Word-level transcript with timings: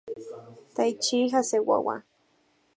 Taichi 0.75 1.19
Hasegawa 1.33 1.95